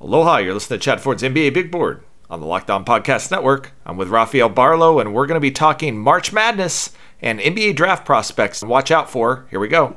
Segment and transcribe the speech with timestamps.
[0.00, 3.72] Aloha, you're listening to Chad Ford's NBA Big Board on the Lockdown Podcast Network.
[3.84, 8.06] I'm with Rafael Barlow, and we're going to be talking March Madness and NBA draft
[8.06, 8.62] prospects.
[8.62, 9.48] Watch out for.
[9.50, 9.96] Here we go.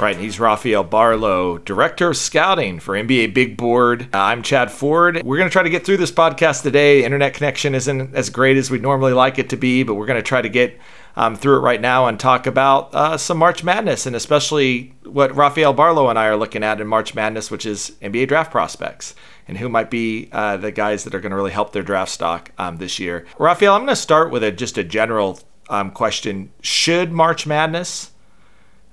[0.00, 4.08] Right, he's Rafael Barlow, Director of Scouting for NBA Big Board.
[4.14, 5.22] Uh, I'm Chad Ford.
[5.22, 7.04] We're going to try to get through this podcast today.
[7.04, 10.18] Internet connection isn't as great as we'd normally like it to be, but we're going
[10.18, 10.80] to try to get
[11.16, 15.36] um, through it right now and talk about uh, some March Madness and especially what
[15.36, 19.14] Rafael Barlow and I are looking at in March Madness, which is NBA draft prospects
[19.46, 22.10] and who might be uh, the guys that are going to really help their draft
[22.10, 23.26] stock um, this year.
[23.38, 26.52] Rafael, I'm going to start with a, just a general um, question.
[26.62, 28.12] Should March Madness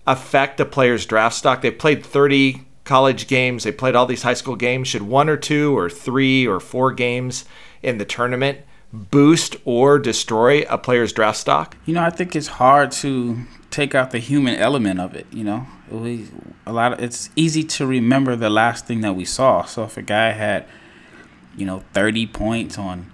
[0.08, 1.62] affect a player's draft stock?
[1.62, 4.88] They played 30 college games, they played all these high school games.
[4.88, 7.46] Should one or two or three or four games
[7.84, 8.60] in the tournament
[8.92, 11.78] boost or destroy a player's draft stock?
[11.86, 15.28] You know, I think it's hard to take out the human element of it.
[15.32, 16.28] You know, we,
[16.66, 19.64] a lot of it's easy to remember the last thing that we saw.
[19.64, 20.66] So if a guy had,
[21.56, 23.12] you know, 30 points on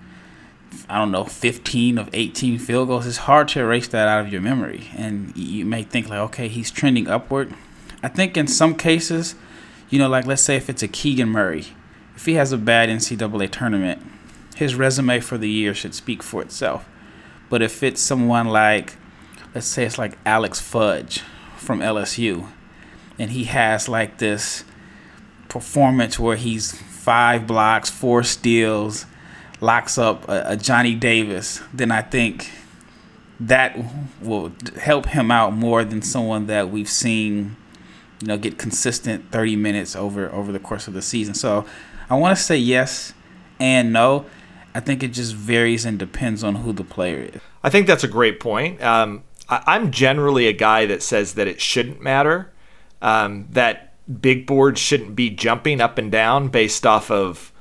[0.90, 4.32] I don't know, 15 of 18 field goals, it's hard to erase that out of
[4.32, 4.90] your memory.
[4.96, 7.54] And you may think, like, okay, he's trending upward.
[8.02, 9.36] I think in some cases,
[9.90, 11.68] you know, like let's say if it's a Keegan Murray,
[12.16, 14.02] if he has a bad NCAA tournament,
[14.56, 16.88] his resume for the year should speak for itself.
[17.50, 18.96] But if it's someone like,
[19.54, 21.20] let's say it's like Alex Fudge
[21.58, 22.50] from LSU,
[23.20, 24.64] and he has like this
[25.48, 29.06] performance where he's five blocks, four steals,
[29.64, 32.52] locks up a, a Johnny Davis, then I think
[33.40, 33.78] that
[34.22, 37.56] will help him out more than someone that we've seen,
[38.22, 41.34] you know, get consistent 30 minutes over over the course of the season.
[41.34, 41.66] So
[42.10, 43.14] I want to say yes
[43.60, 44.26] and no.
[44.76, 47.42] I think it just varies and depends on who the player is.
[47.64, 48.82] I think that's a great point.
[48.82, 52.52] Um, I, am generally a guy that says that it shouldn't matter,
[53.02, 57.53] um, that big boards shouldn't be jumping up and down based off of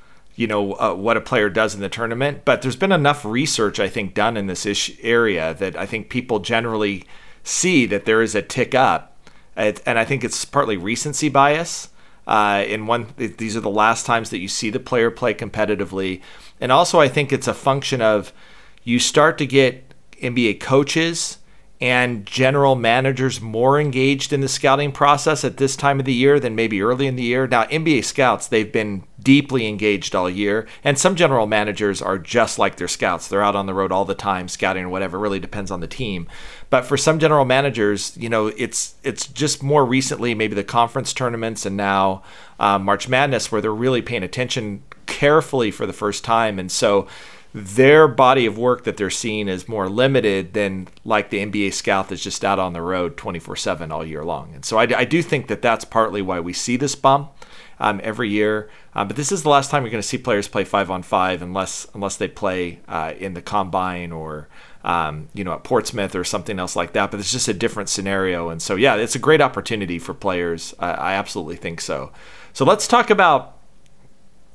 [0.42, 2.44] you know uh, what a player does in the tournament.
[2.44, 6.10] But there's been enough research, I think, done in this ish- area that I think
[6.10, 7.04] people generally
[7.44, 9.16] see that there is a tick up,
[9.56, 11.91] and I think it's partly recency bias.
[12.26, 16.20] Uh, in one, these are the last times that you see the player play competitively,
[16.60, 18.32] and also I think it's a function of
[18.82, 21.38] you start to get NBA coaches
[21.81, 26.41] and general managers more engaged in the scouting process at this time of the year
[26.41, 27.47] than maybe early in the year.
[27.47, 32.59] Now, NBA scouts, they've been deeply engaged all year, and some general managers are just
[32.59, 33.28] like their scouts.
[33.28, 35.19] They're out on the road all the time scouting or whatever.
[35.19, 36.28] Really depends on the team.
[36.71, 41.12] But for some general managers, you know, it's it's just more recently maybe the conference
[41.12, 42.22] tournaments and now
[42.59, 47.06] um, March Madness where they're really paying attention carefully for the first time, and so
[47.55, 52.09] their body of work that they're seeing is more limited than like the NBA scout
[52.09, 54.55] that's just out on the road 24 7 all year long.
[54.55, 57.31] And so I, I, do think that that's partly why we see this bump
[57.82, 58.70] um, every year.
[58.94, 61.03] Um, but this is the last time you're going to see players play five on
[61.03, 64.48] five unless unless they play uh, in the combine or.
[64.84, 67.88] Um, you know, at Portsmouth or something else like that, but it's just a different
[67.88, 68.48] scenario.
[68.48, 70.75] And so, yeah, it's a great opportunity for players.
[70.81, 72.10] I, I absolutely think so.
[72.53, 73.59] So let's talk about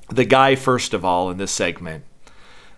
[0.09, 2.03] the guy first of all in this segment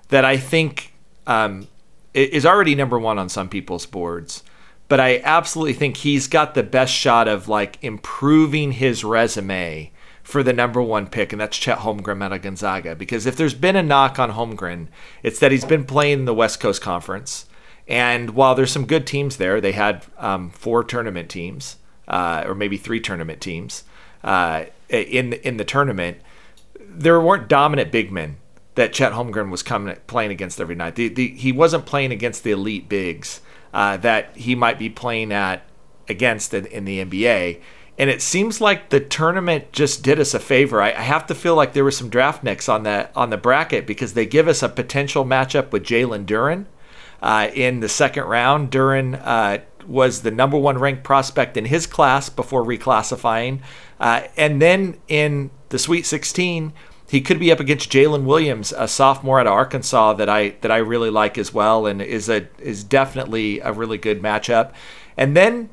[0.10, 0.94] that I think
[1.26, 1.68] um,
[2.14, 4.44] is already number one on some people's boards.
[4.88, 9.92] But I absolutely think he's got the best shot of like improving his resume
[10.30, 12.96] for the number one pick, and that's Chet Holmgren out of Gonzaga.
[12.96, 14.88] Because if there's been a knock on Holmgren,
[15.24, 17.48] it's that he's been playing the West Coast Conference.
[17.88, 22.54] And while there's some good teams there, they had um, four tournament teams, uh, or
[22.54, 23.86] maybe three tournament teams
[24.24, 26.18] uh, in in the tournament.
[26.80, 28.38] There weren't dominant big men
[28.76, 30.94] that Chet Holmgren was coming playing against every night.
[30.94, 33.42] The, the, he wasn't playing against the elite bigs
[33.74, 35.64] uh, that he might be playing at
[36.08, 37.62] against in, in, the NBA.
[38.00, 40.82] And it seems like the tournament just did us a favor.
[40.82, 43.38] I, I have to feel like there were some draft nicks on the on the
[43.38, 46.66] bracket because they give us a potential matchup with Jalen Duren
[47.22, 48.72] uh, in the second round.
[48.72, 53.60] Duren uh, was the number one ranked prospect in his class before reclassifying,
[54.00, 56.72] uh, and then in the Sweet 16
[57.10, 60.72] he could be up against Jaylin Williams, a sophomore out of Arkansas that I that
[60.72, 64.72] I really like as well, and is a is definitely a really good matchup.
[65.18, 65.72] And then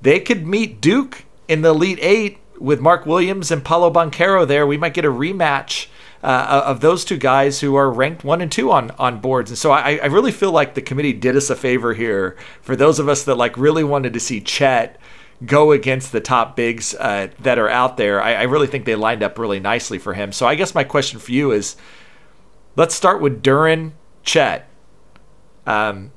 [0.00, 4.66] they could meet Duke in the Elite Eight with Mark Williams and Paolo Banchero there.
[4.66, 5.88] We might get a rematch.
[6.24, 9.50] Uh, of those two guys who are ranked one and two on on boards.
[9.50, 12.76] And so I, I really feel like the committee did us a favor here for
[12.76, 15.00] those of us that like really wanted to see Chet
[15.44, 18.22] go against the top bigs uh, that are out there.
[18.22, 20.30] I, I, really think they lined up really nicely for him.
[20.30, 21.74] So I guess my question for you is
[22.76, 23.90] let's start with Duren
[24.22, 24.68] Chet.
[25.66, 26.12] Um,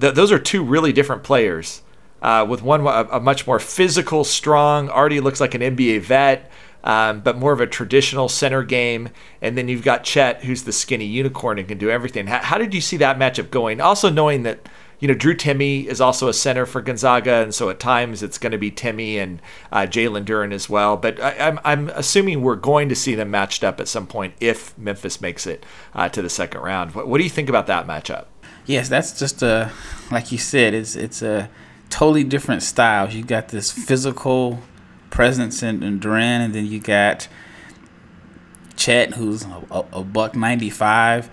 [0.00, 1.82] th- those are two really different players.
[2.24, 6.50] Uh, with one a, a, much more physical, strong, already looks like an NBA vet,
[6.82, 9.10] um, but more of a traditional center game.
[9.42, 12.26] And then you've got Chet, who's the skinny unicorn and can do everything.
[12.26, 13.78] How, how did you see that matchup going?
[13.82, 14.66] Also knowing that
[15.00, 18.38] you know, Drew Timme is also a center for Gonzaga, and so at times it's
[18.38, 20.96] going to be Timme and uh, Jalen Duren as well.
[20.96, 24.06] But I, am I'm, I'm assuming we're going to see them matched up at some
[24.06, 26.94] point if Memphis makes it uh, to the second round.
[26.94, 28.28] What, what do you think about that matchup?
[28.64, 29.70] Yes, that's just a
[30.10, 31.50] like you said, it's it's a
[31.90, 33.14] totally different styles.
[33.14, 34.60] You got this physical
[35.10, 37.28] presence in, in Duren, and then you got
[38.76, 41.30] Chet, who's a, a buck ninety five.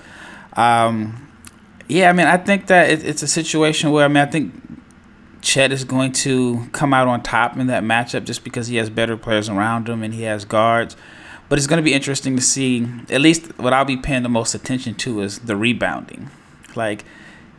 [0.54, 1.28] Um,
[1.88, 4.54] yeah, I mean, I think that it, it's a situation where I mean, I think
[5.42, 8.90] Chet is going to come out on top in that matchup just because he has
[8.90, 10.96] better players around him and he has guards.
[11.50, 12.88] But it's going to be interesting to see.
[13.10, 16.30] At least what I'll be paying the most attention to is the rebounding.
[16.76, 17.04] Like,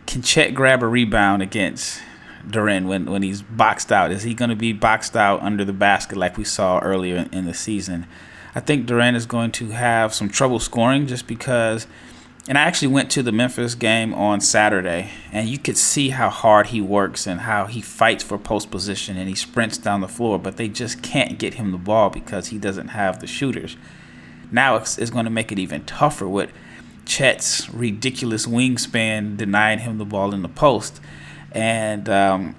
[0.07, 2.01] can Chet grab a rebound against
[2.47, 4.11] Duren when, when he's boxed out?
[4.11, 7.29] Is he going to be boxed out under the basket like we saw earlier in,
[7.33, 8.07] in the season?
[8.55, 11.87] I think Duren is going to have some trouble scoring just because–
[12.49, 16.29] and I actually went to the Memphis game on Saturday, and you could see how
[16.29, 20.09] hard he works and how he fights for post position and he sprints down the
[20.09, 23.77] floor, but they just can't get him the ball because he doesn't have the shooters.
[24.51, 26.53] Now it's, it's going to make it even tougher with
[27.07, 31.01] Chet's ridiculous wingspan denying him the ball in the post.
[31.53, 32.57] And um,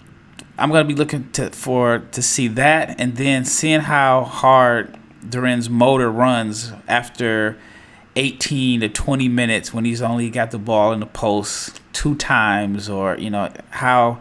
[0.57, 4.98] I'm to be looking to, for to see that and then seeing how hard
[5.28, 7.57] Duren's motor runs after–
[8.16, 12.90] 18 to 20 minutes when he's only got the ball in the post two times
[12.90, 14.19] or you know how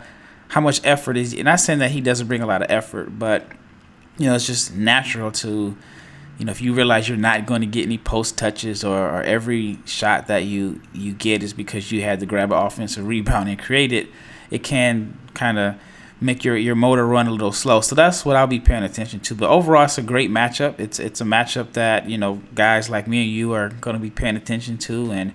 [0.49, 3.19] how much effort is he, not saying that he doesn't bring a lot of effort
[3.19, 3.47] but
[4.19, 5.77] you know it's just natural to
[6.39, 9.23] you know if you realize you're not going to get any post touches or, or
[9.25, 13.49] every shot that you you get is because you had to grab an offensive rebound
[13.49, 14.09] and create it
[14.53, 15.75] it can kind of
[16.21, 17.81] make your, your motor run a little slow.
[17.81, 19.35] So that's what I'll be paying attention to.
[19.35, 20.79] But overall, it's a great matchup.
[20.79, 24.01] It's it's a matchup that you know guys like me and you are going to
[24.01, 25.33] be paying attention to, and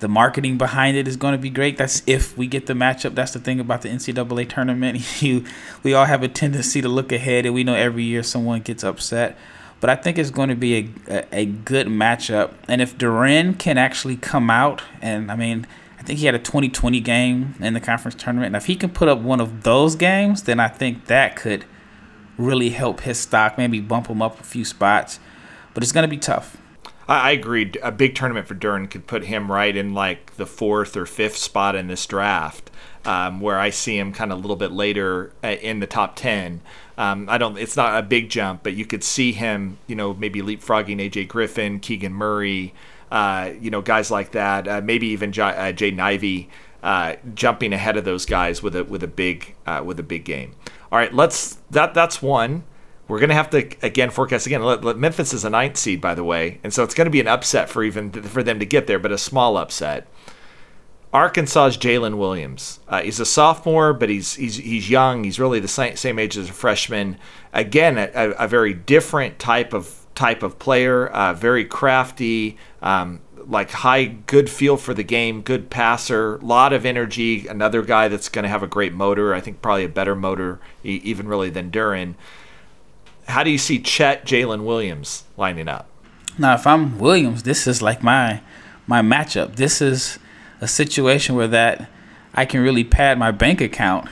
[0.00, 1.78] the marketing behind it is going to be great.
[1.78, 3.14] That's if we get the matchup.
[3.14, 4.98] That's the thing about the NCAA tournament.
[5.22, 5.44] You
[5.82, 8.84] we all have a tendency to look ahead, and we know every year someone gets
[8.84, 9.38] upset.
[9.80, 12.54] But I think it's going to be a, a, good matchup.
[12.66, 15.68] And if Duren can actually come out, and I mean,
[16.08, 18.46] think he had a 2020 game in the conference tournament.
[18.46, 21.66] And if he can put up one of those games, then I think that could
[22.38, 25.20] really help his stock, maybe bump him up a few spots.
[25.74, 26.56] But it's going to be tough.
[27.06, 27.78] I agreed.
[27.82, 31.36] A big tournament for Duren could put him right in like the fourth or fifth
[31.36, 32.70] spot in this draft,
[33.04, 36.16] um, where I see him kind of a little bit later uh, in the top
[36.16, 36.60] ten.
[36.98, 37.56] Um, I don't.
[37.56, 41.28] It's not a big jump, but you could see him, you know, maybe leapfrogging AJ
[41.28, 42.74] Griffin, Keegan Murray,
[43.10, 46.48] uh, you know, guys like that, uh, maybe even J- uh, Jaden Ivey
[46.82, 50.54] uh, jumping ahead of those guys with a with a big with a big game.
[50.90, 52.64] All right, let's that that's one.
[53.08, 54.62] We're gonna have to again forecast again.
[54.62, 57.20] Let, let, Memphis is a ninth seed, by the way, and so it's gonna be
[57.20, 60.06] an upset for even for them to get there, but a small upset.
[61.12, 62.80] Arkansas's Jaylin Williams.
[62.86, 65.24] Uh, he's a sophomore, but he's he's he's young.
[65.24, 67.18] He's really the same, same age as a freshman.
[67.52, 71.06] Again, a, a, very different type of type of player.
[71.06, 76.84] Uh, very crafty, um, like high, good feel for the game, good passer, lot of
[76.84, 77.46] energy.
[77.46, 79.32] Another guy that's going to have a great motor.
[79.32, 82.14] I think probably a better motor, even really than Duren.
[83.28, 85.86] How do you see Chet, Jalen Williams lining up?
[86.36, 88.40] Now, if I'm Williams, this is like my
[88.88, 89.54] my matchup.
[89.54, 90.18] This is
[90.60, 91.88] a situation where that
[92.34, 94.08] I can really pad my bank account.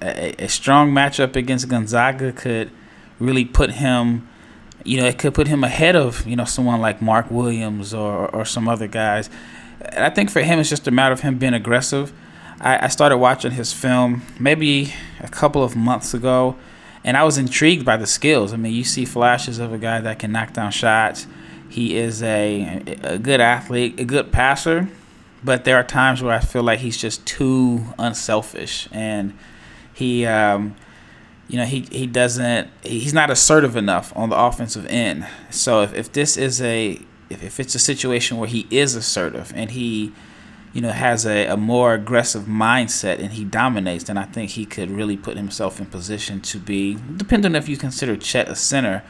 [0.00, 2.70] A, a strong matchup against Gonzaga could
[3.18, 4.28] really put him
[4.84, 8.28] you know, it could put him ahead of, you know, someone like Mark Williams or,
[8.34, 9.30] or some other guys.
[9.80, 12.12] And I think for him, it's just a matter of him being aggressive.
[12.60, 16.56] I, I started watching his film maybe a couple of months ago,
[17.04, 18.52] and I was intrigued by the skills.
[18.52, 21.26] I mean, you see flashes of a guy that can knock down shots.
[21.68, 24.88] He is a, a good athlete, a good passer,
[25.42, 28.88] but there are times where I feel like he's just too unselfish.
[28.92, 29.36] And
[29.94, 30.76] he, um,
[31.52, 35.26] you know, he, he doesn't, he's not assertive enough on the offensive end.
[35.50, 39.52] So if, if this is a, if, if it's a situation where he is assertive
[39.54, 40.14] and he,
[40.72, 44.64] you know, has a, a more aggressive mindset and he dominates, then I think he
[44.64, 49.04] could really put himself in position to be, depending if you consider Chet a center,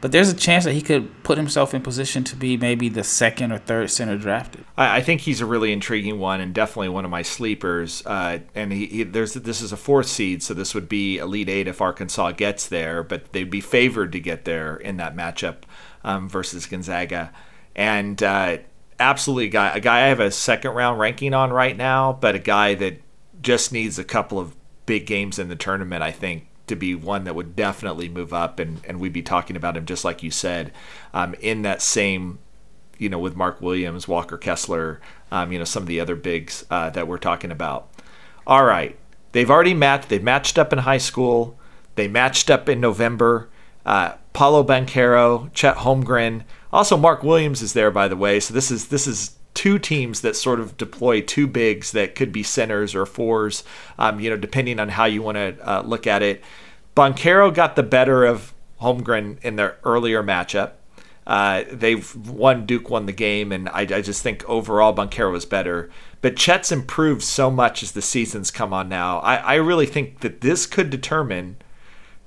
[0.00, 3.04] but there's a chance that he could put himself in position to be maybe the
[3.04, 4.64] second or third center drafted.
[4.76, 8.04] I, I think he's a really intriguing one and definitely one of my sleepers.
[8.06, 11.48] Uh, and he, he, there's this is a fourth seed, so this would be Elite
[11.48, 15.62] Eight if Arkansas gets there, but they'd be favored to get there in that matchup
[16.04, 17.32] um, versus Gonzaga.
[17.74, 18.58] And uh,
[18.98, 22.34] absolutely a guy, a guy I have a second round ranking on right now, but
[22.34, 23.00] a guy that
[23.42, 24.54] just needs a couple of
[24.86, 28.58] big games in the tournament, I think, to be one that would definitely move up,
[28.58, 30.72] and, and we'd be talking about him just like you said,
[31.14, 32.38] um, in that same,
[32.98, 36.64] you know, with Mark Williams, Walker Kessler, um, you know, some of the other bigs
[36.70, 37.88] uh, that we're talking about.
[38.46, 38.96] All right,
[39.32, 40.08] they've already matched.
[40.08, 41.58] They've matched up in high school.
[41.94, 43.48] They matched up in November.
[43.84, 46.42] Uh, Paolo Banchero, Chet Holmgren,
[46.72, 48.40] also Mark Williams is there, by the way.
[48.40, 52.30] So this is this is two teams that sort of deploy two bigs that could
[52.30, 53.64] be centers or fours,
[53.98, 56.44] um, you know, depending on how you want to uh, look at it.
[56.94, 60.72] Banchero got the better of Holmgren in their earlier matchup.
[61.26, 62.66] Uh, they've won.
[62.66, 65.90] Duke won the game, and I, I just think overall Banchero was better.
[66.20, 69.18] But Chet's improved so much as the seasons come on now.
[69.18, 71.56] I, I really think that this could determine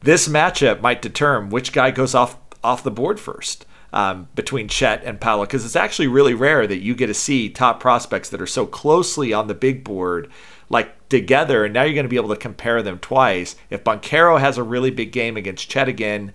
[0.02, 5.04] this matchup might determine which guy goes off off the board first um, between Chet
[5.04, 8.42] and Paolo because it's actually really rare that you get to see top prospects that
[8.42, 10.30] are so closely on the big board
[10.70, 13.56] like together and now you're going to be able to compare them twice.
[13.70, 16.34] If Banchero has a really big game against Chet again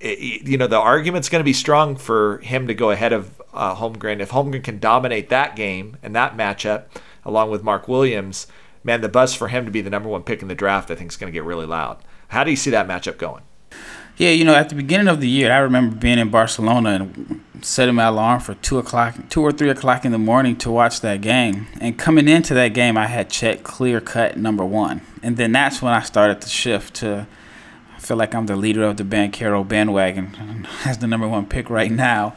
[0.00, 3.42] it, you know the argument's going to be strong for him to go ahead of
[3.52, 4.20] uh, Holmgren.
[4.20, 6.84] If Holmgren can dominate that game and that matchup
[7.24, 8.46] along with Mark Williams
[8.82, 10.94] man the buzz for him to be the number one pick in the draft I
[10.94, 11.98] think is going to get really loud.
[12.28, 13.42] How do you see that matchup going
[14.18, 17.40] yeah, you know, at the beginning of the year, I remember being in Barcelona and
[17.62, 21.00] setting my alarm for two o'clock, two or three o'clock in the morning to watch
[21.02, 21.68] that game.
[21.80, 25.80] And coming into that game, I had Chet clear cut number one, and then that's
[25.80, 27.26] when I started to shift to.
[27.96, 31.68] I feel like I'm the leader of the Banchero bandwagon as the number one pick
[31.68, 32.36] right now.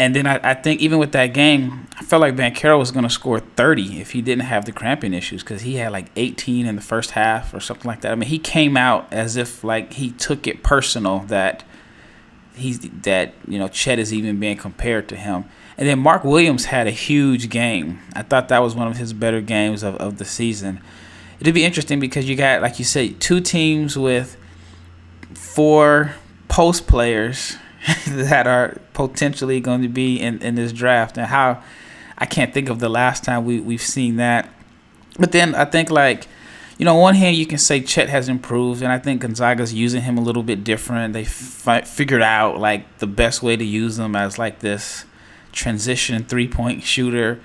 [0.00, 3.02] And then I, I think even with that game, I felt like Banchero was going
[3.02, 6.64] to score 30 if he didn't have the cramping issues because he had like 18
[6.64, 8.10] in the first half or something like that.
[8.10, 11.64] I mean, he came out as if like he took it personal that
[12.54, 15.44] he's that you know Chet is even being compared to him.
[15.76, 18.00] And then Mark Williams had a huge game.
[18.14, 20.80] I thought that was one of his better games of, of the season.
[21.40, 24.38] It'd be interesting because you got, like you said, two teams with
[25.34, 26.14] four
[26.48, 27.58] post players
[28.06, 28.78] that are
[29.08, 31.62] potentially going to be in, in this draft and how
[32.18, 34.48] I can't think of the last time we, we've seen that.
[35.18, 36.26] But then I think like,
[36.78, 39.72] you know, on one hand you can say Chet has improved, and I think Gonzaga's
[39.72, 41.12] using him a little bit different.
[41.12, 45.04] They fi- figured out like the best way to use him as like this
[45.52, 47.40] transition three point shooter.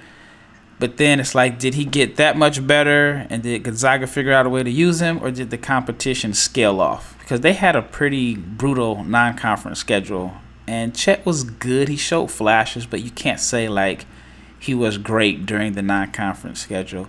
[0.77, 3.25] But then it's like, did he get that much better?
[3.29, 6.81] And did Gonzaga figure out a way to use him, or did the competition scale
[6.81, 7.17] off?
[7.19, 10.33] Because they had a pretty brutal non conference schedule.
[10.67, 11.87] And Chet was good.
[11.87, 14.05] He showed flashes, but you can't say like
[14.59, 17.07] he was great during the non conference schedule.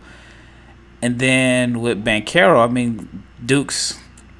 [1.00, 3.98] And then with Banchero, I mean, Duke's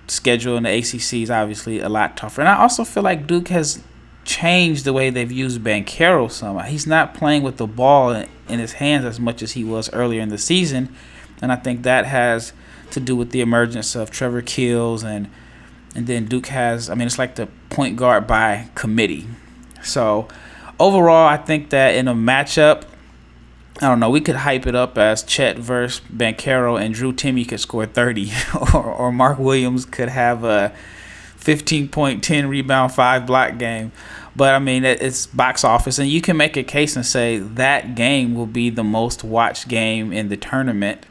[0.08, 2.40] schedule in the ACC is obviously a lot tougher.
[2.40, 3.82] And I also feel like Duke has
[4.25, 6.58] changed the way they've used Banchero some.
[6.64, 10.20] He's not playing with the ball in his hands as much as he was earlier
[10.20, 10.94] in the season.
[11.40, 12.52] And I think that has
[12.90, 15.30] to do with the emergence of Trevor Keels and
[15.97, 19.26] and then Duke has I mean it's like the point guard by committee.
[19.83, 20.29] So
[20.79, 22.85] overall I think that in a matchup
[23.81, 24.09] I don't know.
[24.09, 28.33] We could hype it up as Chet versus Banchero and Drew Timme could score 30,
[28.75, 30.75] or, or Mark Williams could have a
[31.37, 33.93] 15 point, 10 rebound, 5 block game.
[34.35, 37.95] But I mean, it's box office, and you can make a case and say that
[37.95, 41.05] game will be the most watched game in the tournament.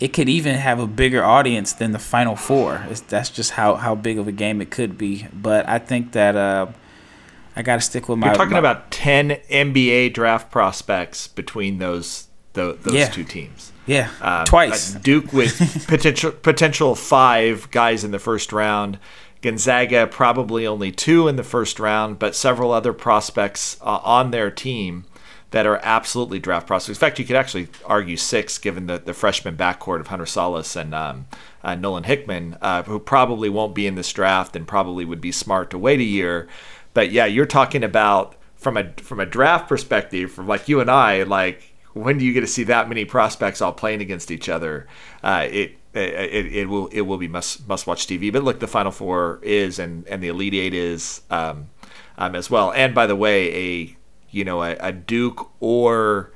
[0.00, 2.86] It could even have a bigger audience than the Final Four.
[2.88, 5.26] It's, that's just how, how big of a game it could be.
[5.32, 6.36] But I think that.
[6.36, 6.68] Uh,
[7.56, 8.28] I got to stick with my.
[8.28, 13.08] You're talking my, about ten NBA draft prospects between those those, those yeah.
[13.08, 13.72] two teams.
[13.84, 14.92] Yeah, um, twice.
[14.92, 19.00] Duke with potential potential five guys in the first round.
[19.40, 24.50] Gonzaga probably only two in the first round, but several other prospects uh, on their
[24.50, 25.04] team
[25.50, 26.98] that are absolutely draft prospects.
[26.98, 30.76] In fact, you could actually argue six, given the, the freshman backcourt of Hunter Sallis
[30.76, 31.26] and um,
[31.62, 35.32] uh, Nolan Hickman, uh, who probably won't be in this draft and probably would be
[35.32, 36.48] smart to wait a year.
[36.92, 40.90] But yeah, you're talking about from a from a draft perspective, from like you and
[40.90, 44.48] I, like when do you get to see that many prospects all playing against each
[44.48, 44.86] other?
[45.22, 48.32] Uh, it, it, it will it will be must must watch TV.
[48.32, 51.68] But look, the Final Four is and and the Elite Eight is um,
[52.18, 52.72] um, as well.
[52.72, 53.96] And by the way, a
[54.30, 56.32] you know a, a Duke or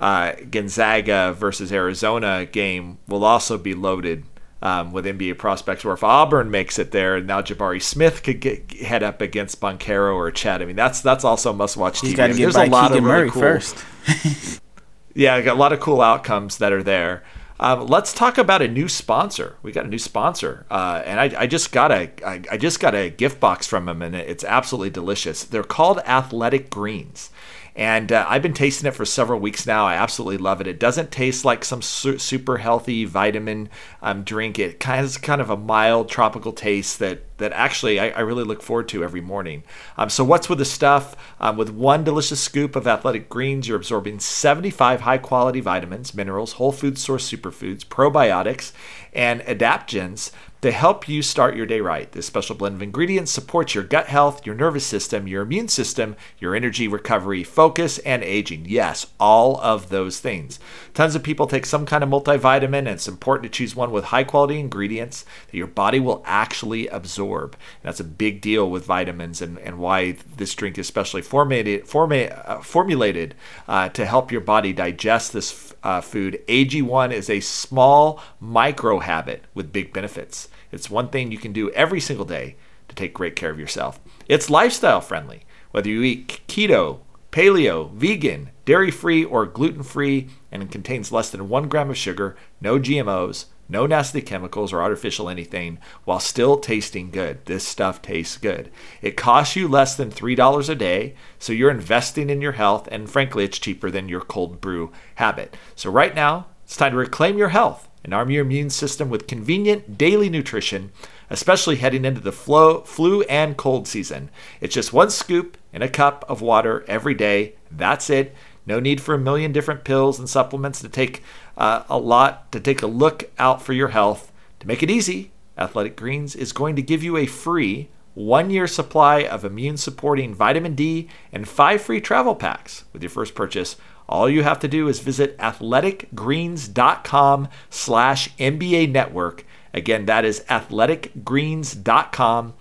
[0.00, 4.24] uh, Gonzaga versus Arizona game will also be loaded
[4.62, 5.84] um, with NBA prospects.
[5.84, 10.14] Or if Auburn makes it there, now Jabari Smith could get head up against Banchero
[10.14, 10.62] or Chet.
[10.62, 12.16] I mean, that's that's also must watch TV.
[12.16, 13.84] got to get by a lot Keegan of really cool, first.
[15.14, 17.22] yeah, got a lot of cool outcomes that are there.
[17.60, 19.56] Um, let's talk about a new sponsor.
[19.62, 22.80] We got a new sponsor, uh, and I, I, just got a I, I just
[22.80, 25.44] got a gift box from them, and it's absolutely delicious.
[25.44, 27.30] They're called Athletic Greens,
[27.76, 29.84] And uh, I've been tasting it for several weeks now.
[29.84, 30.68] I absolutely love it.
[30.68, 33.68] It doesn't taste like some su- super healthy vitamin
[34.00, 34.60] um, drink.
[34.60, 38.62] It has kind of a mild tropical taste that that actually I, I really look
[38.62, 39.64] forward to every morning.
[39.98, 41.16] Um, so what's with the stuff?
[41.40, 46.52] Um, with one delicious scoop of Athletic Greens, you're absorbing 75 high quality vitamins, minerals,
[46.52, 48.70] whole food source superfoods, probiotics,
[49.12, 50.30] and adaptogens
[50.64, 52.10] to help you start your day right.
[52.12, 56.16] This special blend of ingredients supports your gut health, your nervous system, your immune system,
[56.38, 58.64] your energy recovery, focus, and aging.
[58.66, 60.58] Yes, all of those things.
[60.94, 64.04] Tons of people take some kind of multivitamin, and it's important to choose one with
[64.04, 67.52] high quality ingredients that your body will actually absorb.
[67.52, 71.86] And that's a big deal with vitamins and, and why this drink is specially formulated,
[71.86, 73.34] forma- uh, formulated
[73.68, 76.42] uh, to help your body digest this uh, food.
[76.48, 80.48] AG1 is a small micro habit with big benefits.
[80.74, 82.56] It's one thing you can do every single day
[82.88, 84.00] to take great care of yourself.
[84.28, 87.00] It's lifestyle friendly, whether you eat keto,
[87.30, 91.96] paleo, vegan, dairy free, or gluten free, and it contains less than one gram of
[91.96, 97.44] sugar, no GMOs, no nasty chemicals or artificial anything, while still tasting good.
[97.46, 98.70] This stuff tastes good.
[99.00, 103.08] It costs you less than $3 a day, so you're investing in your health, and
[103.08, 105.56] frankly, it's cheaper than your cold brew habit.
[105.74, 109.26] So, right now, it's time to reclaim your health and arm your immune system with
[109.26, 110.92] convenient daily nutrition,
[111.30, 114.30] especially heading into the flu, flu and cold season.
[114.60, 117.54] It's just one scoop in a cup of water every day.
[117.70, 118.34] That's it.
[118.66, 121.22] No need for a million different pills and supplements to take
[121.56, 124.32] uh, a lot to take a look out for your health.
[124.60, 128.66] To make it easy, Athletic Greens is going to give you a free one year
[128.66, 133.76] supply of immune supporting vitamin D and five free travel packs with your first purchase
[134.08, 139.46] all you have to do is visit athleticgreens.com slash NBA network.
[139.72, 142.54] Again, that is athleticgreens.com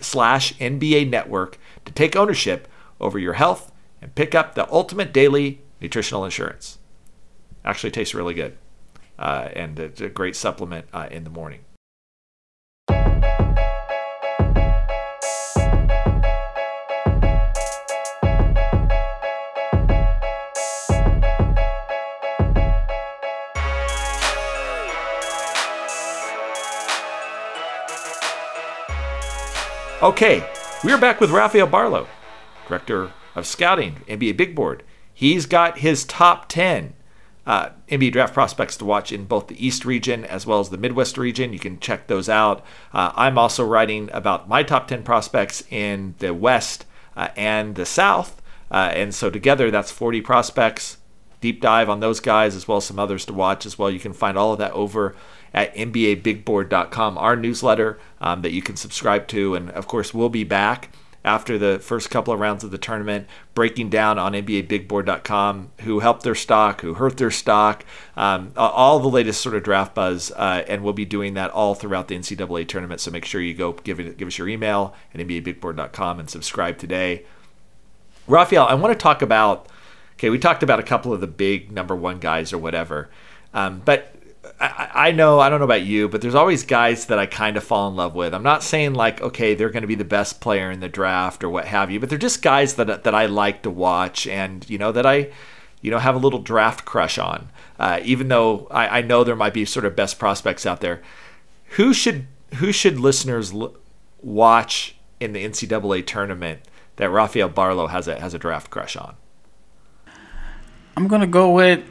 [0.00, 2.68] slash NBA network to take ownership
[3.00, 6.78] over your health and pick up the ultimate daily nutritional insurance.
[7.64, 8.56] Actually tastes really good.
[9.18, 11.60] Uh, and it's a great supplement uh, in the morning.
[30.02, 30.44] Okay,
[30.82, 32.08] we are back with Rafael Barlow,
[32.66, 34.82] Director of Scouting, NBA Big Board.
[35.14, 36.94] He's got his top 10
[37.46, 40.76] uh, NBA draft prospects to watch in both the East region as well as the
[40.76, 41.52] Midwest region.
[41.52, 42.64] You can check those out.
[42.92, 46.84] Uh, I'm also writing about my top 10 prospects in the West
[47.16, 48.42] uh, and the South.
[48.72, 50.96] Uh, and so together, that's 40 prospects.
[51.40, 53.88] Deep dive on those guys as well as some others to watch as well.
[53.88, 55.14] You can find all of that over
[55.54, 59.54] at NBABigBoard.com, our newsletter um, that you can subscribe to.
[59.54, 60.90] And of course, we'll be back
[61.24, 66.24] after the first couple of rounds of the tournament, breaking down on NBABigBoard.com who helped
[66.24, 67.84] their stock, who hurt their stock,
[68.16, 71.74] um, all the latest sort of draft buzz, uh, and we'll be doing that all
[71.74, 73.00] throughout the NCAA tournament.
[73.00, 76.78] So make sure you go give it, give us your email at NBABigBoard.com and subscribe
[76.78, 77.24] today.
[78.26, 79.66] Rafael, I want to talk about.
[80.14, 83.10] Okay, we talked about a couple of the big number one guys or whatever,
[83.54, 84.11] um, but
[84.60, 87.56] I, I know I don't know about you, but there's always guys that I kind
[87.56, 88.34] of fall in love with.
[88.34, 91.44] I'm not saying like okay they're going to be the best player in the draft
[91.44, 94.68] or what have you, but they're just guys that that I like to watch and
[94.68, 95.30] you know that I
[95.80, 97.50] you know have a little draft crush on.
[97.78, 101.02] Uh, even though I, I know there might be sort of best prospects out there,
[101.76, 103.76] who should who should listeners l-
[104.22, 106.60] watch in the NCAA tournament
[106.96, 109.14] that Rafael Barlow has a has a draft crush on?
[110.96, 111.84] I'm gonna go with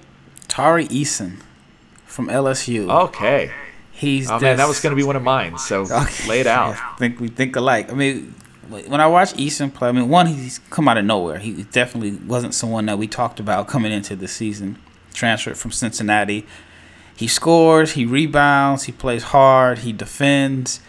[0.48, 1.42] Tari Eason
[2.12, 2.90] from LSU.
[3.08, 3.52] Okay.
[3.92, 5.58] He's oh man, that was going to be one of mine.
[5.58, 6.28] So okay.
[6.28, 6.76] lay it out.
[6.76, 7.92] I think we think alike.
[7.92, 8.36] I mean,
[8.70, 11.40] when I watch Eason play, I mean, one he's come out of nowhere.
[11.40, 14.78] He definitely wasn't someone that we talked about coming into the season.
[15.14, 16.46] Transferred from Cincinnati.
[17.16, 20.80] He scores, he rebounds, he plays hard, he defends,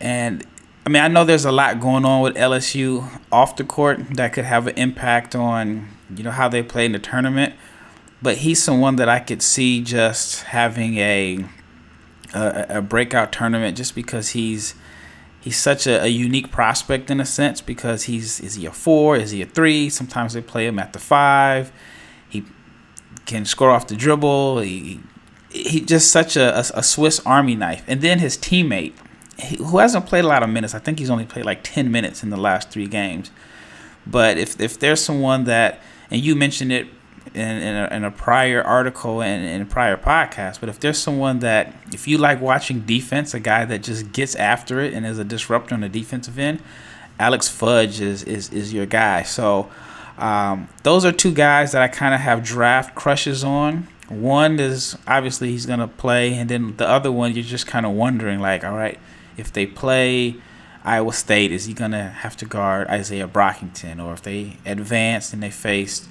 [0.00, 0.46] and
[0.86, 4.32] I mean, I know there's a lot going on with LSU off the court that
[4.32, 7.54] could have an impact on you know how they play in the tournament
[8.22, 11.44] but he's someone that I could see just having a
[12.34, 14.74] a, a breakout tournament just because he's
[15.40, 19.16] he's such a, a, unique prospect in a sense because he's is he a four?
[19.16, 19.90] Is he a three?
[19.90, 21.72] Sometimes they play him at the five.
[22.28, 22.44] He
[23.26, 24.60] can score off the dribble.
[24.60, 25.00] He
[25.50, 27.84] he just such a, a, Swiss Army knife.
[27.86, 28.94] And then his teammate
[29.58, 30.74] who hasn't played a lot of minutes.
[30.74, 33.30] I think he's only played like 10 minutes in the last three games.
[34.06, 35.80] But if if there's someone that
[36.10, 36.86] and you mentioned it
[37.34, 40.60] in, in, a, in a prior article and in a prior podcast.
[40.60, 44.34] But if there's someone that, if you like watching defense, a guy that just gets
[44.34, 46.60] after it and is a disruptor on the defensive end,
[47.18, 49.22] Alex Fudge is is, is your guy.
[49.22, 49.70] So
[50.18, 53.88] Um, those are two guys that I kind of have draft crushes on.
[54.08, 57.92] One is obviously he's gonna play, and then the other one you're just kind of
[57.92, 58.98] wondering, like, all right,
[59.36, 60.36] if they play
[60.84, 65.42] Iowa State, is he gonna have to guard Izaiah Brockington, or if they advance and
[65.42, 66.06] they face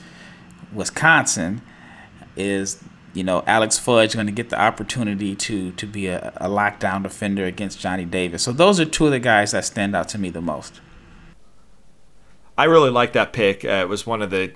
[0.74, 1.62] Wisconsin,
[2.36, 6.48] is you know Alex Fudge going to get the opportunity to to be a, a
[6.48, 8.44] lockdown defender against Johnny Davis?
[8.44, 10.82] So those are two of the guys that stand out to me the most.
[12.58, 13.66] I really like that pick.
[13.66, 14.54] Uh, it was one of the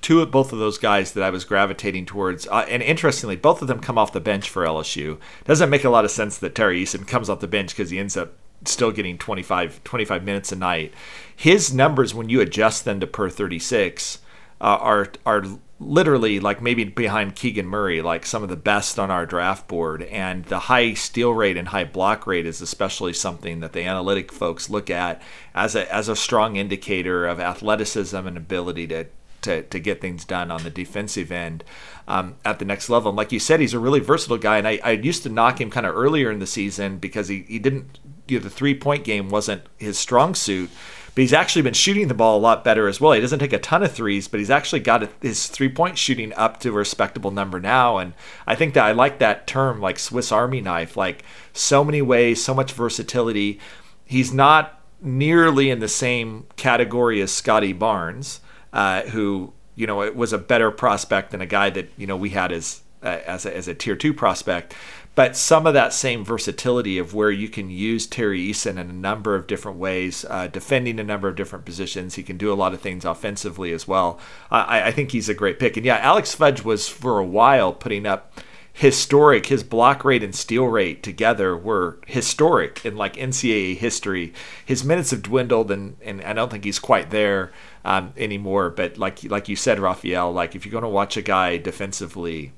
[0.00, 2.46] two of both of those guys that I was gravitating towards.
[2.48, 5.18] Uh, and interestingly, both of them come off the bench for LSU.
[5.44, 7.98] Doesn't make a lot of sense that Tari Eason comes off the bench because he
[7.98, 10.92] ends up still getting 25, 25 minutes a night.
[11.34, 14.18] His numbers, when you adjust them to per 36,
[14.60, 15.44] uh, are are
[15.78, 20.02] literally like maybe behind Keegan Murray, like some of the best on our draft board.
[20.04, 24.32] And the high steal rate and high block rate is especially something that the analytic
[24.32, 25.20] folks look at
[25.54, 29.06] as a as a strong indicator of athleticism and ability to
[29.42, 31.62] to, to get things done on the defensive end
[32.08, 33.10] um, at the next level.
[33.10, 34.58] And like you said, he's a really versatile guy.
[34.58, 37.44] And I, I used to knock him kind of earlier in the season because he,
[37.46, 40.70] he didn't, you know, the three point game wasn't his strong suit
[41.16, 43.12] but he's actually been shooting the ball a lot better as well.
[43.12, 46.34] He doesn't take a ton of threes, but he's actually got his three point shooting
[46.34, 47.96] up to a respectable number now.
[47.96, 48.12] And
[48.46, 52.44] I think that I like that term, like Swiss Army knife, like so many ways,
[52.44, 53.58] so much versatility.
[54.04, 58.40] He's not nearly in the same category as Scottie Barnes,
[58.74, 62.28] uh, who you know was a better prospect than a guy that you know we
[62.28, 64.74] had as uh, as a, as a tier two prospect
[65.16, 68.92] but some of that same versatility of where you can use Tari Eason in a
[68.92, 72.14] number of different ways, uh, defending a number of different positions.
[72.14, 74.20] He can do a lot of things offensively as well.
[74.50, 75.78] I, I, think he's a great pick.
[75.78, 78.38] And yeah, Alex Fudge was for a while putting up
[78.74, 79.46] historic.
[79.46, 84.34] His block rate and steal rate together were historic in like NCAA history.
[84.66, 87.52] His minutes have dwindled, and, and I don't think he's quite there
[87.86, 88.68] um, anymore.
[88.68, 92.52] But like like you said, Raphael, like if you're going to watch a guy defensively,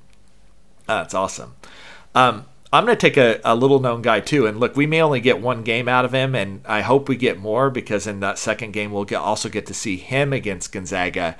[0.87, 1.55] that's awesome.
[2.15, 4.45] Um, I'm going to take a, a little known guy too.
[4.45, 7.15] And look, we may only get one game out of him, and I hope we
[7.15, 10.71] get more because in that second game, we'll get, also get to see him against
[10.71, 11.35] Gonzaga.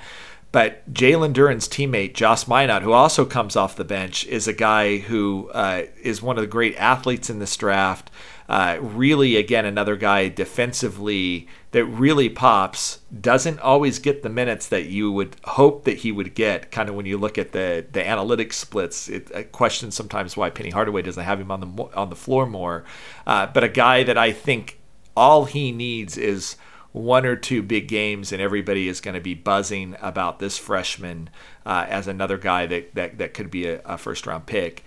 [0.52, 4.98] But Jalen Duren's teammate, Josh Minott, who also comes off the bench, is a guy
[4.98, 8.10] who uh, is one of the great athletes in this draft.
[8.50, 12.98] Uh, really, again, another guy defensively that really pops.
[13.20, 16.72] Doesn't always get the minutes that you would hope that he would get.
[16.72, 20.50] Kind of when you look at the the analytics splits, it I question sometimes why
[20.50, 22.82] Penny Hardaway doesn't have him on the on the floor more.
[23.24, 24.80] Uh, but a guy that I think
[25.16, 26.56] all he needs is
[26.90, 31.30] one or two big games, and everybody is going to be buzzing about this freshman
[31.64, 34.82] uh, as another guy that, that, that could be a, a first round pick.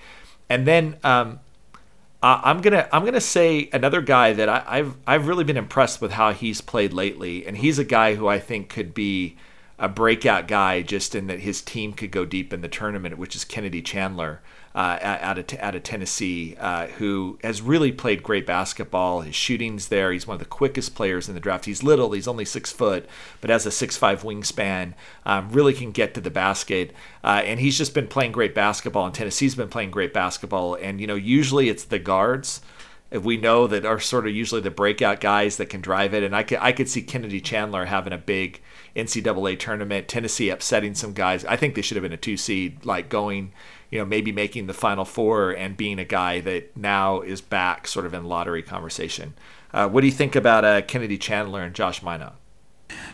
[0.49, 1.39] And then um,
[2.23, 5.99] uh, I'm gonna I'm gonna say another guy that I, I've I've really been impressed
[6.01, 9.35] with how he's played lately, and he's a guy who I think could be
[9.77, 13.35] a breakout guy just in that his team could go deep in the tournament, which
[13.35, 14.41] is Kennedy Chandler
[14.75, 19.21] uh, out, of, out of Tennessee, uh, who has really played great basketball.
[19.21, 20.11] His shooting's there.
[20.11, 21.65] He's one of the quickest players in the draft.
[21.65, 22.11] He's little.
[22.11, 23.07] He's only six foot,
[23.39, 24.93] but has a six five wingspan.
[25.25, 26.91] Um, really can get to the basket,
[27.23, 29.05] uh, and he's just been playing great basketball.
[29.05, 30.75] And Tennessee's been playing great basketball.
[30.75, 32.61] And you know, usually it's the guards
[33.21, 36.23] we know that are sort of usually the breakout guys that can drive it.
[36.23, 38.61] And I could I could see Kennedy Chandler having a big
[38.95, 40.07] NCAA tournament.
[40.07, 41.45] Tennessee upsetting some guys.
[41.45, 43.53] I think they should have been a two seed, like going
[43.93, 47.87] you know, maybe making the final four and being a guy that now is back
[47.87, 49.35] sort of in lottery conversation.
[49.71, 52.33] Uh, what do you think about uh, Kennedy Chandler and Josh Minott?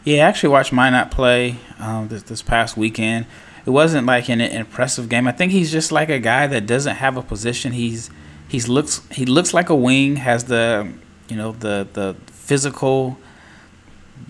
[0.05, 3.25] Yeah, I actually watched Minott play um, this, this past weekend.
[3.65, 5.27] It wasn't like an impressive game.
[5.27, 7.73] I think he's just like a guy that doesn't have a position.
[7.73, 8.09] He's
[8.47, 10.93] he's looks he looks like a wing, has the
[11.27, 13.17] you know the the physical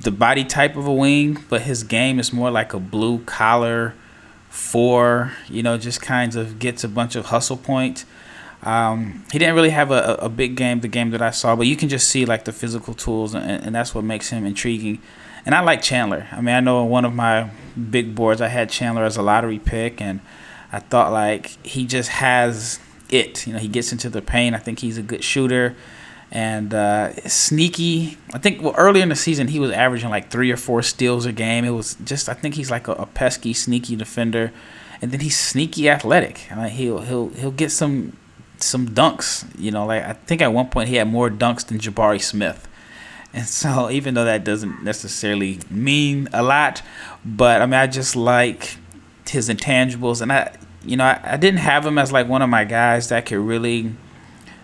[0.01, 3.93] the body type of a wing, but his game is more like a blue collar
[4.49, 8.05] four, you know, just kinds of gets a bunch of hustle points.
[8.63, 11.65] Um, he didn't really have a, a big game, the game that I saw, but
[11.65, 15.01] you can just see like the physical tools, and, and that's what makes him intriguing.
[15.45, 16.27] And I like Chandler.
[16.31, 17.51] I mean, I know one of my
[17.89, 20.19] big boards, I had Chandler as a lottery pick, and
[20.71, 23.47] I thought like he just has it.
[23.47, 24.55] You know, he gets into the paint.
[24.55, 25.75] I think he's a good shooter
[26.31, 28.17] and uh, sneaky.
[28.33, 31.25] I think well earlier in the season he was averaging like three or four steals
[31.25, 31.65] a game.
[31.65, 34.51] It was just I think he's like a, a pesky, sneaky defender,
[35.01, 36.47] and then he's sneaky athletic.
[36.55, 38.17] Like he'll he'll he'll get some
[38.57, 39.45] some dunks.
[39.57, 42.67] You know, like I think at one point he had more dunks than Jabari Smith.
[43.33, 46.81] And so even though that doesn't necessarily mean a lot,
[47.25, 48.77] but I mean I just like
[49.27, 52.49] his intangibles, and I you know I, I didn't have him as like one of
[52.49, 53.93] my guys that could really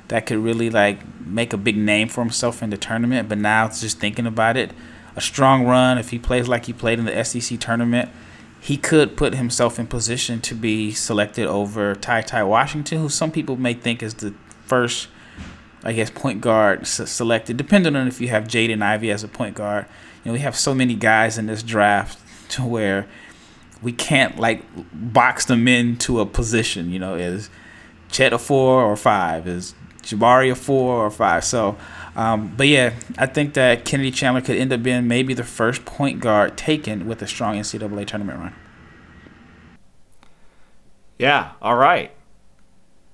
[0.07, 3.29] that could really like make a big name for himself in the tournament.
[3.29, 4.71] But now, just thinking about it,
[5.15, 8.09] a strong run, if he plays like he played in the SEC tournament,
[8.59, 13.31] he could put himself in position to be selected over Ty Ty Washington, who some
[13.31, 14.33] people may think is the
[14.65, 15.07] first,
[15.83, 19.55] I guess, point guard selected, depending on if you have Jaden Ivey as a point
[19.55, 19.85] guard.
[20.23, 23.07] You know, we have so many guys in this draft to where
[23.81, 24.63] we can't like
[24.93, 26.91] box them into a position.
[26.91, 27.49] You know, is
[28.09, 29.47] Chet a four or five?
[29.47, 31.43] Is Jabari a four or five?
[31.43, 31.77] So,
[32.15, 35.83] um, but yeah, I think that Kennedy Chandler could end up being maybe the first
[35.85, 38.55] point guard taken with a strong NCAA tournament run.
[41.17, 42.11] Yeah, all right.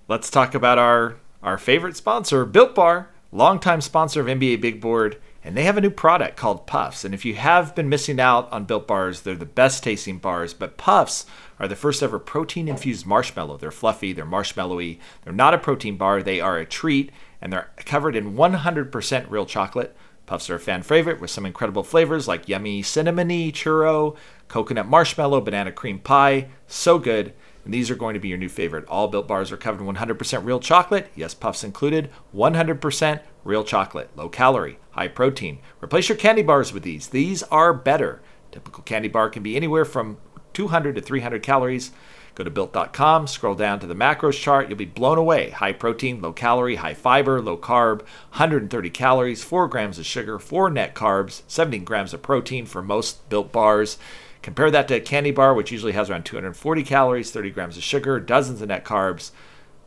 [0.07, 5.19] Let's talk about our our favorite sponsor, Built Bar, longtime sponsor of NBA Big Board,
[5.43, 7.03] and they have a new product called Puffs.
[7.03, 10.53] And if you have been missing out on Built Bars, they're the best tasting bars,
[10.53, 11.25] but Puffs
[11.59, 13.57] are the first ever protein infused marshmallow.
[13.57, 14.99] They're fluffy, they're marshmallowy.
[15.23, 19.45] They're not a protein bar, they are a treat, and they're covered in 100% real
[19.45, 19.95] chocolate.
[20.25, 24.15] Puffs are a fan favorite with some incredible flavors like yummy cinnamony churro,
[24.47, 26.47] coconut marshmallow, banana cream pie.
[26.67, 27.33] So good.
[27.63, 28.85] And these are going to be your new favorite.
[28.87, 31.11] All built bars are covered in 100% real chocolate.
[31.15, 32.09] Yes, puffs included.
[32.35, 34.09] 100% real chocolate.
[34.15, 35.59] Low calorie, high protein.
[35.81, 37.07] Replace your candy bars with these.
[37.07, 38.21] These are better.
[38.51, 40.17] Typical candy bar can be anywhere from
[40.53, 41.91] 200 to 300 calories.
[42.35, 44.69] Go to built.com, scroll down to the macros chart.
[44.69, 45.49] You'll be blown away.
[45.49, 50.69] High protein, low calorie, high fiber, low carb, 130 calories, 4 grams of sugar, 4
[50.69, 53.97] net carbs, 17 grams of protein for most built bars.
[54.41, 57.83] Compare that to a candy bar, which usually has around 240 calories, 30 grams of
[57.83, 59.31] sugar, dozens of net carbs,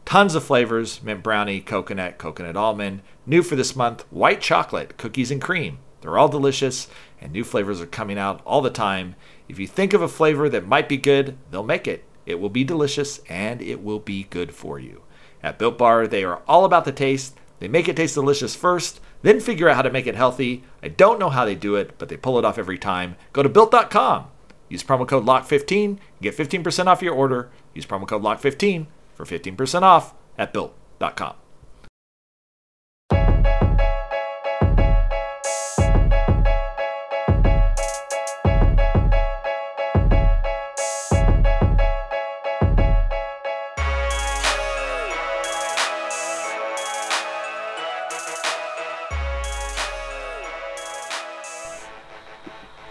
[0.05, 3.01] tons of flavors mint brownie, coconut, coconut almond.
[3.27, 5.79] New for this month, white chocolate, cookies and cream.
[6.03, 6.89] They're all delicious,
[7.21, 9.17] and new flavors are coming out all the time.
[9.49, 12.05] If you think of a flavor that might be good, they'll make it.
[12.27, 15.03] It will be delicious, and it will be good for you.
[15.43, 17.37] At Built Bar, they are all about the taste.
[17.61, 20.65] They make it taste delicious first, then figure out how to make it healthy.
[20.83, 23.17] I don't know how they do it, but they pull it off every time.
[23.33, 24.27] Go to built.com.
[24.69, 27.51] Use promo code LOCK15 and get 15% off your order.
[27.75, 31.44] Use promo code LOCK15 for 15% off at built.com.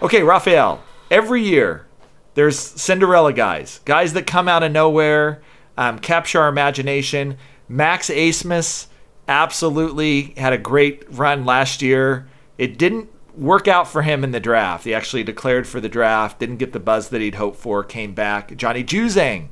[0.04, 1.86] Okay, Raphael, every year
[2.34, 5.40] there's Cinderella guys, guys that come out of nowhere,
[5.78, 7.38] um, capture our imagination.
[7.70, 8.88] Max Abmas
[9.28, 12.28] absolutely had a great run last year.
[12.58, 14.84] It didn't work out for him in the draft.
[14.84, 18.12] He actually declared for the draft, didn't get the buzz that he'd hoped for, came
[18.12, 18.54] back.
[18.58, 19.48] Johnny Juzang,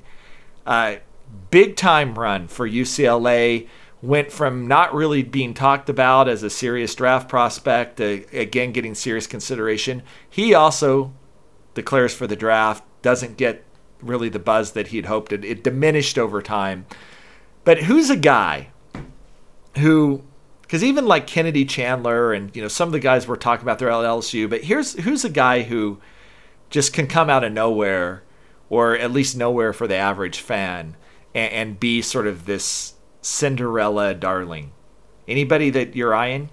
[0.67, 0.97] uh,
[1.51, 3.69] big time run for UCLA.
[4.03, 8.95] Went from not really being talked about as a serious draft prospect to again getting
[8.97, 10.03] serious consideration.
[10.29, 11.13] He also
[11.75, 13.65] declares for the draft, doesn't get
[14.01, 15.33] really the buzz that he'd hoped.
[15.33, 16.87] It, it diminished over time.
[17.65, 18.69] But who's a guy
[19.79, 20.23] who,
[20.63, 23.79] because even like Kennedy Chandler and you know some of the guys we're talking about,
[23.79, 24.49] they're LSU.
[24.51, 26.01] But here's who's a guy who
[26.71, 28.25] just can come out of nowhere,
[28.69, 30.97] or at least nowhere for the average fan,
[31.35, 34.73] and, and be sort of this Cinderella darling.
[35.27, 36.51] Anybody that you're eyeing?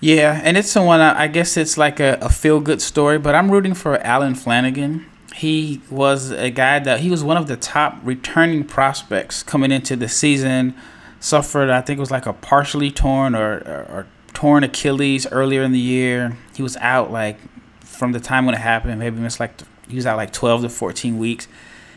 [0.00, 3.50] Yeah, and it's someone I guess it's like a, a feel good story, but I'm
[3.50, 5.04] rooting for Allen Flanigan.
[5.34, 9.96] He was a guy that he was one of the top returning prospects coming into
[9.96, 10.74] the season.
[11.20, 15.62] Suffered, I think it was like a partially torn or, or, or torn Achilles earlier
[15.62, 16.36] in the year.
[16.54, 17.38] He was out like
[17.80, 19.52] from the time when it happened, maybe missed like
[19.88, 21.46] he was out like 12 to 14 weeks.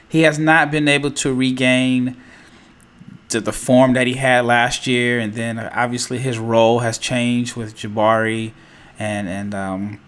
[0.07, 2.15] He has not been able to regain
[3.35, 7.57] to the form that he had last year, and then obviously his role has changed
[7.57, 8.53] with Jabari
[8.97, 9.99] and and um,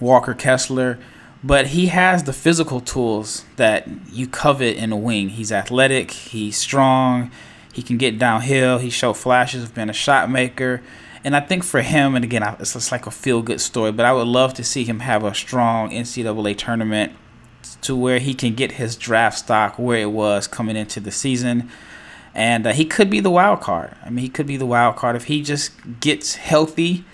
[0.00, 0.98] Walker Kessler.
[1.42, 5.30] But he has the physical tools that you covet in a wing.
[5.30, 7.30] He's athletic, he's strong,
[7.72, 8.78] he can get downhill.
[8.78, 10.82] He showed flashes of being a shot maker.
[11.24, 14.04] And I think for him, and again, it's just like a feel good story, but
[14.04, 17.12] I would love to see him have a strong NCAA tournament
[17.82, 21.70] to where he can get his draft stock where it was coming into the season
[22.34, 23.94] and uh, he could be the wild card.
[24.04, 27.04] I mean, he could be the wild card if he just gets healthy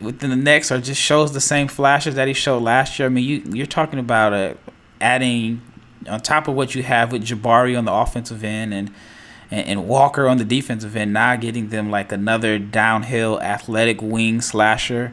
[0.00, 3.06] within the next, or just shows the same flashes that he showed last year.
[3.06, 4.54] I mean, you you're talking about uh,
[5.00, 5.62] adding
[6.08, 8.92] on top of what you have with Jabari on the offensive end and,
[9.50, 14.40] and and Walker on the defensive end, now getting them like another downhill athletic wing
[14.40, 15.12] slasher.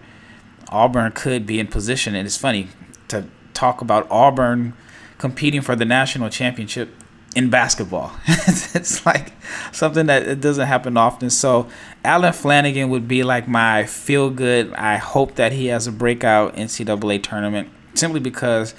[0.70, 2.68] Auburn could be in position, and it's funny
[3.08, 4.74] to talk about Auburn
[5.18, 6.90] competing for the national championship
[7.36, 8.12] in basketball.
[8.28, 9.34] it's like
[9.72, 11.30] something that it doesn't happen often.
[11.30, 11.68] So
[12.04, 14.74] Allen Flanigan would be like my feel good.
[14.74, 18.74] I hope that he has a breakout NCAA tournament simply because,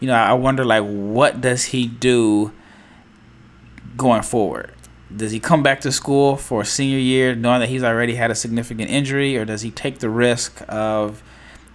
[0.00, 2.52] you know, I wonder like what does he do
[3.96, 4.72] going forward?
[5.14, 8.30] Does he come back to school for a senior year knowing that he's already had
[8.30, 11.22] a significant injury, or does he take the risk of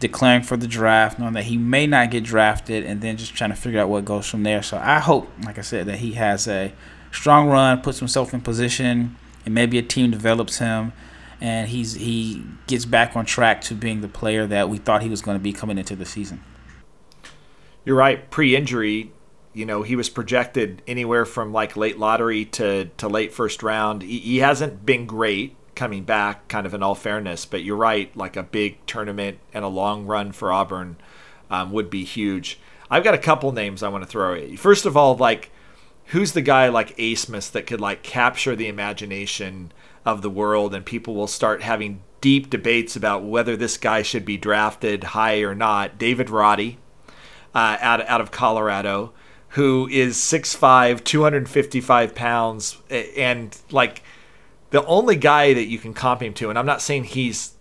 [0.04, 3.52] declaring for the draft, knowing that he may not get drafted, and then just trying
[3.52, 4.62] to figure out what goes from there.
[4.62, 6.74] So I hope, like I said, that he has a
[7.10, 10.92] strong run, puts himself in position, and maybe a team develops him,
[11.40, 15.10] and he's he gets back on track to being the player that we thought he
[15.10, 16.44] was going to be coming into the season.
[17.86, 18.30] You're right.
[18.30, 19.14] Pre-injury,
[19.54, 24.02] you know, he was projected anywhere from like late lottery to to late first round.
[24.02, 27.46] He, he hasn't been great coming back, kind of in all fairness.
[27.46, 30.98] But you're right, like a big tournament and a long run for Auburn
[31.50, 32.60] um, would be huge.
[32.90, 34.58] I've got a couple names I want to throw at you.
[34.58, 35.52] First of all, like
[36.08, 39.72] who's the guy like Abmas that could like capture the imagination
[40.06, 44.26] of the world, and people will start having deep debates about whether this guy should
[44.26, 45.98] be drafted high or not.
[45.98, 46.78] David Roddy,
[47.56, 49.14] uh, out out of Colorado,
[49.50, 54.04] who is 6'5", 255 pounds, and like
[54.74, 57.54] the only guy that you can comp him to, and I'm not saying he's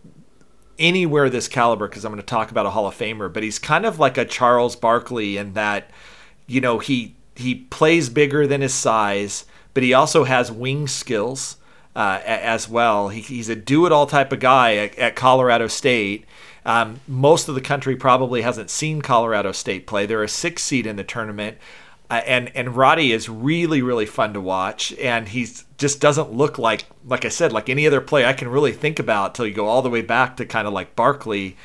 [0.79, 3.59] anywhere this caliber because I'm going to talk about a Hall of Famer, but he's
[3.59, 5.91] kind of like a Charles Barkley in that,
[6.47, 9.45] you know, he he plays bigger than his size,
[9.75, 11.59] but he also has wing skills
[11.95, 13.11] uh, as well.
[13.11, 16.25] He, he's a do-it-all type of guy at, at Colorado State.
[16.65, 20.07] Um, most of the country probably hasn't seen Colorado State play.
[20.07, 21.59] They're a six seed in the tournament.
[22.13, 25.49] Uh, and and Roddy is really really fun to watch, and he
[25.79, 28.99] just doesn't look like like I said like any other player I can really think
[28.99, 31.57] about till you go all the way back to kind of like Barkley,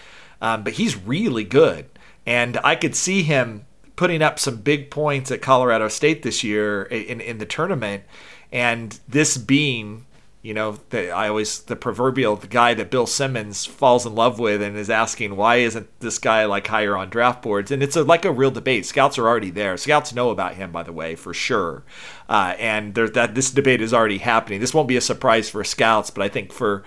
[0.41, 1.89] um, but he's really good,
[2.25, 3.65] and I could see him
[3.97, 8.05] putting up some big points at Colorado State this year in in the tournament,
[8.49, 10.05] and this being
[10.47, 14.39] you know, the, I always the proverbial the guy that Bill Simmons falls in love
[14.39, 17.69] with and is asking why isn't this guy like higher on draft boards?
[17.69, 18.85] And it's a, like a real debate.
[18.85, 19.75] Scouts are already there.
[19.75, 21.83] Scouts know about him, by the way, for sure.
[22.29, 24.61] Uh, and there's that this debate is already happening.
[24.61, 26.85] This won't be a surprise for scouts, but I think for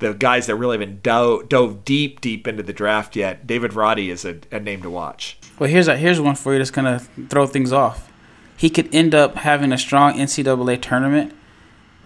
[0.00, 4.10] the guys that really haven't dove, dove deep, deep into the draft yet, David Roddy
[4.10, 5.38] is a, a name to watch.
[5.60, 8.12] Well, here's a, here's one for you that's gonna throw things off.
[8.56, 11.36] He could end up having a strong NCAA tournament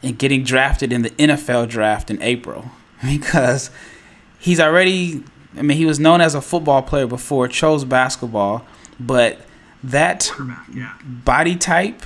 [0.02, 2.70] and getting drafted in the NFL draft in April
[3.04, 3.70] because
[4.38, 5.22] he's already
[5.56, 8.64] I mean he was known as a football player before, chose basketball,
[8.98, 9.40] but
[9.82, 10.30] that
[10.74, 10.96] yeah.
[11.04, 12.02] body type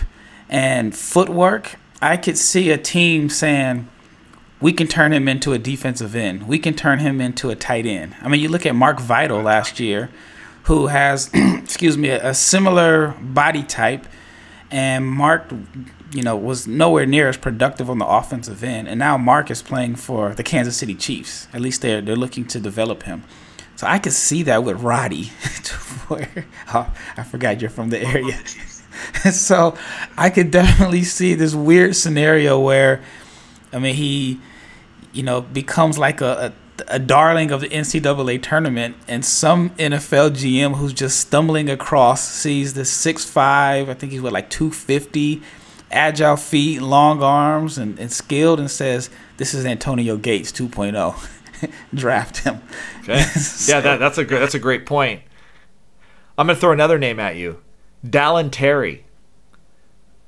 [0.48, 3.88] and footwork, I could see a team saying
[4.60, 6.46] we can turn him into a defensive end.
[6.46, 8.14] We can turn him into a tight end.
[8.22, 10.10] I mean, you look at Mark Vital last year,
[10.64, 14.06] who has, excuse me, a, a similar body type,
[14.70, 15.52] and Mark
[16.14, 18.86] you know, was nowhere near as productive on the offensive end.
[18.86, 21.48] And now Mark is playing for the Kansas City Chiefs.
[21.52, 23.24] At least they're they're looking to develop him.
[23.76, 25.24] So I could see that with Roddy.
[26.08, 28.38] where, oh, I forgot you're from the area.
[29.32, 29.76] so
[30.16, 33.02] I could definitely see this weird scenario where,
[33.72, 34.40] I mean, he,
[35.12, 40.30] you know, becomes like a, a, a darling of the NCAA tournament, and some NFL
[40.30, 43.88] GM who's just stumbling across sees this six five.
[43.88, 45.42] I think he's what like two fifty
[45.90, 51.72] agile feet, long arms, and, and skilled, and says, "This is Antonio Gates 2.0.
[51.94, 52.60] Draft him."
[53.02, 53.20] Okay.
[53.22, 55.22] so, yeah, that, that's a that's a great point.
[56.36, 57.60] I'm gonna throw another name at you,
[58.08, 59.04] Dalen Terry,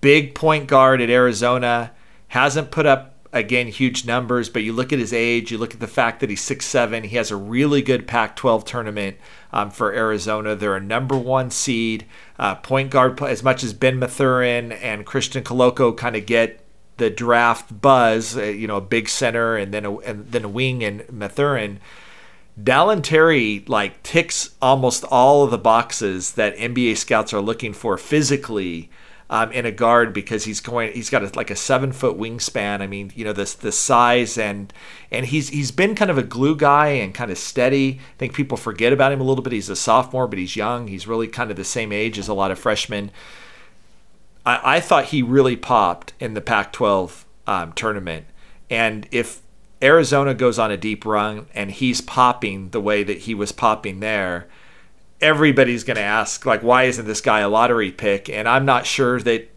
[0.01, 1.92] big point guard at Arizona,
[2.29, 5.81] hasn't put up again huge numbers, but you look at his age, you look at
[5.81, 7.05] the fact that he's six seven.
[7.05, 9.16] He has a really good Pac-12 tournament
[9.53, 10.55] um, for Arizona.
[10.55, 12.07] They're a number one seed.
[12.39, 16.61] Uh, point guard, as much as Ben Mathurin and Christian Koloko kind of get
[16.97, 20.49] the draft buzz, uh, you know, a big center and then a, and then a
[20.49, 21.81] wing and Mathurin.
[22.63, 27.99] Dalen Terry like ticks almost all of the boxes that NBA scouts are looking for
[27.99, 28.91] physically
[29.29, 32.81] um, in a guard because he's going he's got a, like a seven foot wingspan.
[32.81, 34.73] I mean, you know this the size and
[35.11, 38.01] and he's he's been kind of a glue guy and kind of steady.
[38.01, 39.53] I think people forget about him a little bit.
[39.53, 40.89] He's a sophomore, but he's young.
[40.89, 43.11] He's really kind of the same age as a lot of freshmen.
[44.45, 48.27] I, I thought he really popped in the Pac-12 um, tournament,
[48.70, 49.43] and if
[49.83, 54.01] Arizona goes on a deep run and he's popping the way that he was popping
[54.01, 54.47] there
[55.21, 58.29] everybody's going to ask like why isn't this guy a lottery pick?
[58.29, 59.51] And i'm not sure that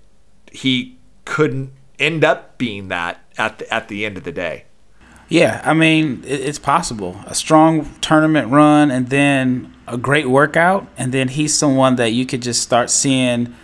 [0.51, 4.65] he couldn't end up being that at the, at the end of the day.
[5.27, 7.19] Yeah i mean it's possible.
[7.25, 12.25] A strong tournament run and then a great workout and then he's someone that you
[12.25, 13.55] could just start seeing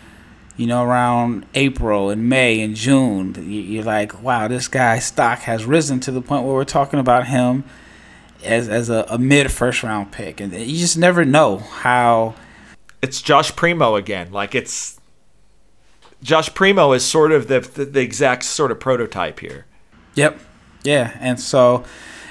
[0.57, 5.65] you know, around April and May and June, you're like, wow, this guy's stock has
[5.65, 7.65] risen to the point where we're talking about him
[8.45, 12.35] as as a, a mid first round pick, and you just never know how.
[13.01, 14.31] It's Josh Primo again.
[14.31, 14.99] Like it's
[16.25, 19.65] Josh Primo is sort of the, the, the exact sort of prototype here.
[20.15, 20.39] Yep.
[20.83, 21.83] Yeah, and so,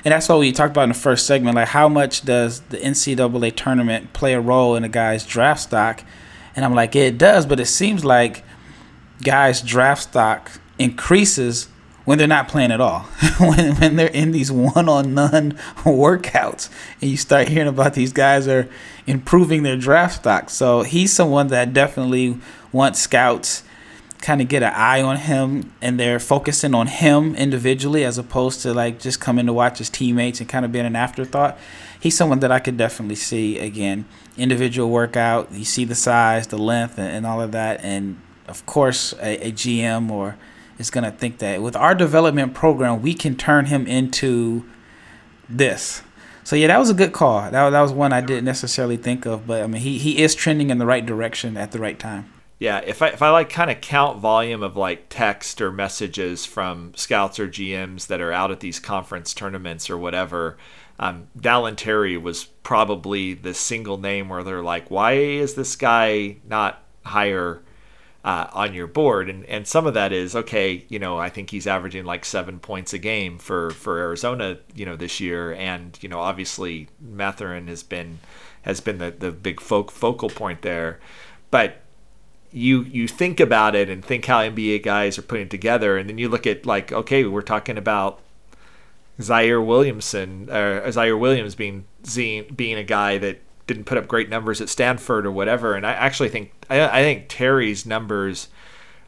[0.05, 1.57] and that's what we talked about in the first segment.
[1.57, 6.05] Like, how much does the NCAA tournament play a role in a guy's draft stock?
[6.57, 8.45] And I'm like, it does, but it seems like
[9.23, 11.69] guys' draft stock increases
[12.05, 13.01] when they're not playing at all.
[13.39, 15.53] when when they're in these one on none
[15.85, 16.69] workouts
[17.01, 18.69] and you start hearing about these guys are
[19.07, 20.51] improving their draft stock.
[20.51, 22.39] So he's someone that definitely
[22.73, 23.63] wants scouts
[24.25, 28.63] kind of get an eye on him and they're focusing on him individually as opposed
[28.63, 31.59] to like just coming to watch his teammates and kind of being an afterthought.
[32.01, 34.07] He's someone that I could definitely see again.
[34.39, 37.85] Individual workout, you see the size, the length, and, all of that.
[37.85, 40.37] And of course, a, a GM or
[40.79, 44.64] is going to think that with our development program, we can turn him into
[45.49, 46.03] this.
[46.43, 47.51] So yeah, that was a good call.
[47.51, 50.35] That, that was one I didn't necessarily think of, but I mean, he, he is
[50.35, 52.31] trending in the right direction at the right time.
[52.59, 56.47] Yeah, if I if I like kind of count volume of like text or messages
[56.47, 60.57] from scouts or GMs that are out at these conference tournaments or whatever,
[60.99, 66.37] um, Dalen Terry was probably the single name where they're like, why is this guy
[66.49, 67.64] not higher
[68.25, 69.29] uh, on your board?
[69.29, 70.85] And and some of that is okay.
[70.89, 74.59] You know, I think he's averaging like seven points a game for for Arizona.
[74.75, 78.18] You know, this year, and you know, obviously Mathurin has been
[78.62, 80.99] has been the the big fo- focal point there,
[81.51, 81.83] but
[82.51, 86.18] you you think about it and think how NBA guys are putting together, and then
[86.18, 88.20] you look at like, okay, we're talking about
[89.20, 91.85] Ziaire Williamson or Ziaire Williams being
[92.55, 95.93] being a guy that didn't put up great numbers at Stanford or whatever, and I
[95.93, 98.49] actually think I, I think Terry's numbers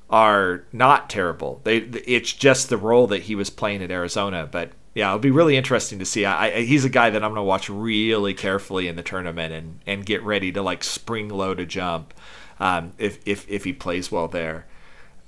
[0.08, 1.60] are not terrible.
[1.64, 5.30] They it's just the role that he was playing at Arizona, but yeah, it'll be
[5.30, 6.24] really interesting to see.
[6.24, 9.52] I, I, he's a guy that I'm going to watch really carefully in the tournament
[9.52, 12.14] and, and get ready to like spring load a jump
[12.58, 14.64] um, if, if, if he plays well there.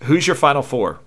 [0.05, 1.01] Who's your final four?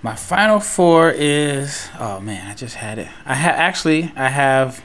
[0.00, 3.08] My final four is oh man, I just had it.
[3.26, 4.80] I ha- actually I have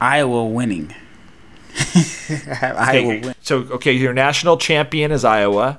[0.00, 0.92] Iowa winning.
[2.62, 3.34] Iowa win.
[3.42, 5.78] So okay, your national champion is Iowa.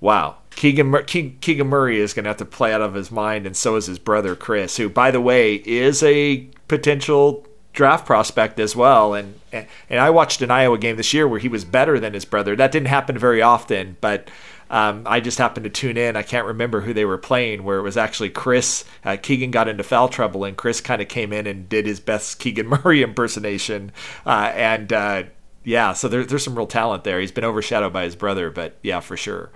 [0.00, 0.36] Wow.
[0.50, 3.56] Keegan, Mur- Keegan Murray is going to have to play out of his mind, and
[3.56, 8.74] so is his brother Chris, who, by the way, is a potential draft prospect as
[8.74, 9.14] well.
[9.14, 12.12] And, and and I watched an Iowa game this year where he was better than
[12.12, 12.56] his brother.
[12.56, 14.30] That didn't happen very often, but
[14.70, 16.16] um, I just happened to tune in.
[16.16, 18.84] I can't remember who they were playing, where it was actually Chris.
[19.04, 22.00] Uh, Keegan got into foul trouble, and Chris kind of came in and did his
[22.00, 23.92] best Keegan Murray impersonation.
[24.26, 25.22] Uh, and uh,
[25.64, 27.20] yeah, so there, there's some real talent there.
[27.20, 29.50] He's been overshadowed by his brother, but yeah, for sure.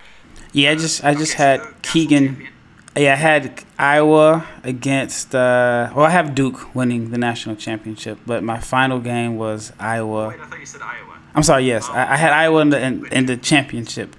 [0.53, 2.49] Yeah, I just I just had Keegan
[2.97, 5.35] yeah, I had Iowa against.
[5.35, 10.29] Uh, well, I have Duke winning the national championship, but my final game was Iowa.
[10.29, 11.19] Wait, I thought you said Iowa.
[11.35, 11.65] I'm sorry.
[11.65, 11.95] Yes, oh.
[11.95, 14.15] I, I, had Iowa in the in, in, the championship,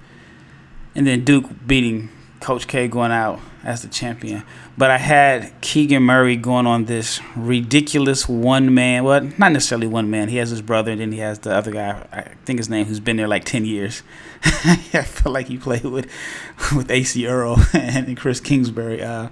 [0.94, 4.42] and then Duke beating Coach K going out as the champion.
[4.76, 9.04] But I had Keegan Murray going on this ridiculous one man.
[9.04, 10.28] Well, not necessarily one man.
[10.28, 12.06] He has his brother, and then he has the other guy.
[12.12, 14.02] I think his name, who's been there like ten years.
[14.44, 16.06] I feel like he played with
[16.76, 19.02] with Acie Earl and Chris Kingsbury.
[19.02, 19.28] Uh,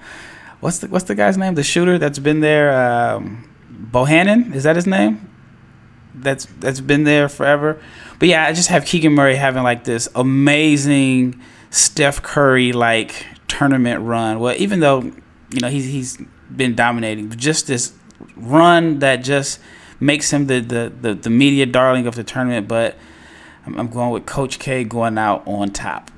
[0.61, 1.55] what's the what's the guy's name?
[1.55, 2.73] The shooter that's been there.
[2.73, 5.29] Um, Bohannon is that his name?
[6.15, 7.81] That's that's been there forever.
[8.19, 11.41] But yeah, I just have Keegan Murray having like this amazing
[11.71, 14.39] Steph Curry like tournament run.
[14.39, 16.19] Well, even though you know he's he's
[16.55, 17.93] been dominating, but just this
[18.37, 19.61] run that just
[20.01, 22.69] makes him the the the, the media darling of the tournament.
[22.69, 22.97] But
[23.67, 26.11] I'm, I'm, going with Coach K going out on top.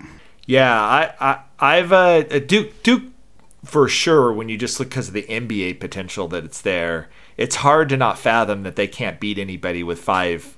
[0.46, 3.04] Yeah, I, I I've uh, Duke Duke
[3.64, 4.32] for sure.
[4.32, 7.96] When you just look because of the NBA potential that it's there, it's hard to
[7.96, 10.56] not fathom that they can't beat anybody with five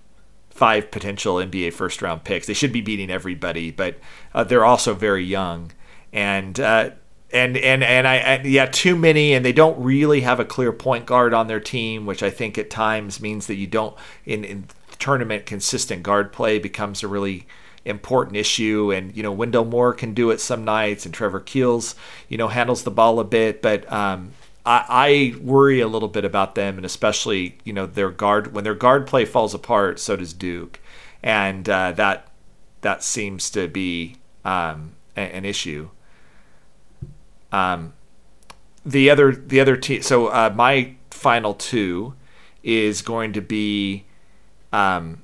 [0.51, 2.47] five potential NBA first round picks.
[2.47, 3.99] They should be beating everybody, but
[4.35, 5.73] uh, they're also very young
[6.13, 6.59] and.
[6.59, 6.91] Uh,
[7.33, 10.73] and and and I and yeah, too many, and they don't really have a clear
[10.73, 14.45] point guard on their team, which I think at times means that you don't in
[14.45, 14.67] in
[14.99, 17.47] tournament consistent guard play becomes a really
[17.85, 18.93] important issue.
[18.93, 21.97] And you know, Wendell Moore can do it some nights, and Trevor Keels,
[22.29, 24.31] you know, handles the ball a bit, but um,
[24.67, 28.65] I, I worry a little bit about them, and especially you know their guard when
[28.65, 30.81] their guard play falls apart, so does Duke,
[31.23, 32.29] and uh, that
[32.81, 35.89] that seems to be um, a, an issue.
[37.53, 37.95] Um,
[38.85, 40.03] the other the other team.
[40.03, 42.15] So uh, my final two
[42.63, 44.05] is going to be,
[44.73, 45.23] um,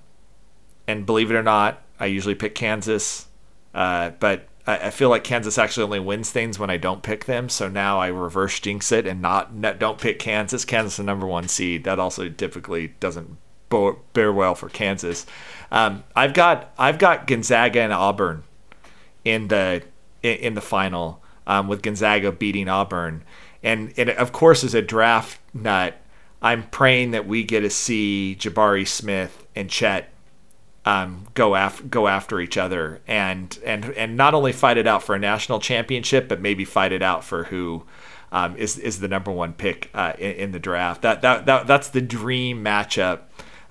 [0.87, 3.27] and believe it or not, I usually pick Kansas.
[3.75, 7.49] Uh, but I, feel like Kansas actually only wins things when I don't pick them.
[7.49, 10.65] So now I reverse jinx it and not, not don't pick Kansas.
[10.65, 11.85] Kansas the number one seed.
[11.85, 13.39] That also typically doesn't
[14.13, 15.27] bear well for Kansas.
[15.71, 18.45] Um, I've got I've got Gonzaga and Auburn
[19.25, 19.83] in the
[20.23, 23.25] in, in the final um, with Gonzaga beating Auburn,
[23.63, 26.01] and, and of course as a draft nut,
[26.41, 30.12] I'm praying that we get to see Jabari Smith and Chet
[30.85, 35.03] um, go after go after each other and and and not only fight it out
[35.03, 37.85] for a national championship, but maybe fight it out for who
[38.33, 41.03] um, is is the number one pick uh, in, in, the draft.
[41.03, 43.21] That, that that that's the dream matchup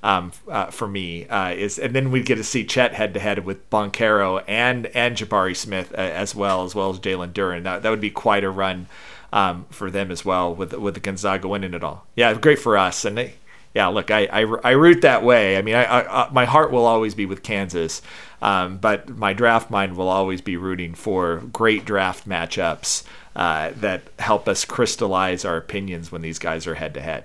[0.03, 1.27] um, uh, for me.
[1.27, 4.85] Uh, is and then we get to see Chet head to head with Banchero and
[4.87, 7.63] and Jabari Smith uh, as well as well as Jalen Duren.
[7.63, 8.87] That that would be quite a run.
[9.33, 12.77] Um, for them as well, with with the Gonzaga winning it all, yeah, great for
[12.77, 13.35] us, and they,
[13.73, 15.57] yeah, look, I, I, I, root that way.
[15.57, 18.01] I mean, I, I, my heart will always be with Kansas,
[18.41, 23.03] um, but my draft mind will always be rooting for great draft matchups
[23.35, 27.23] uh, that help us crystallize our opinions when these guys are head to head.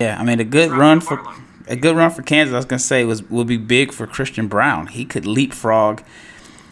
[0.00, 1.22] Yeah, I mean, a good run for
[1.68, 2.52] a good run for Kansas.
[2.52, 4.88] I was gonna say was will be big for Christian Braun.
[4.88, 6.02] He could leapfrog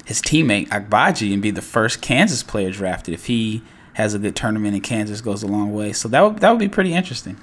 [0.04, 3.62] his teammate Agbaji and be the first Kansas player drafted if he
[3.94, 5.92] has a good tournament and Kansas goes a long way.
[5.92, 7.36] So that would, that would be pretty interesting.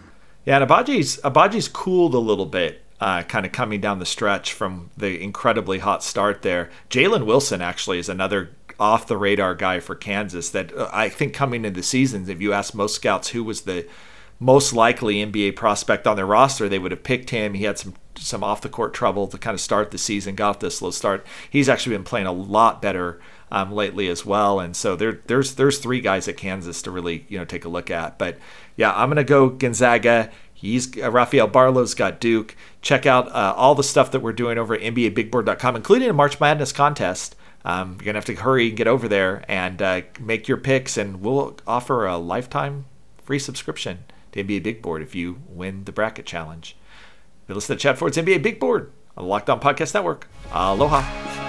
[0.46, 4.54] Yeah, and Agbaji's Agbaji's cooled a little bit, uh, kind of coming down the stretch
[4.54, 6.70] from the incredibly hot start there.
[6.90, 11.34] Jalen Wilson actually is another off the radar guy for Kansas that uh, I think
[11.34, 13.86] coming into the season, if you ask most scouts who was the
[14.40, 17.54] most likely NBA prospect on their roster, they would have picked him.
[17.54, 20.50] He had some some off the court trouble to kind of start the season, got
[20.50, 21.26] off this slow start.
[21.50, 23.20] He's actually been playing a lot better
[23.52, 27.26] um, lately as well, and so there there's there's three guys at Kansas to really
[27.30, 28.18] you know take a look at.
[28.18, 28.38] But
[28.76, 30.32] yeah, I'm gonna go Gonzaga.
[30.54, 32.56] He's uh, Rafael Barlowe's got Duke.
[32.82, 36.40] Check out uh, all the stuff that we're doing over at NBABigBoard.com, including a March
[36.40, 37.36] Madness contest.
[37.66, 40.98] Um, you're gonna have to hurry and get over there and uh, make your picks,
[40.98, 42.86] and we'll offer a lifetime
[43.24, 44.00] free subscription
[44.32, 46.76] to NBA Big Board if you win the bracket challenge.
[47.48, 50.28] You listen to Chad Ford's NBA Big Board on the Locked On Podcast Network.
[50.52, 51.49] Aloha.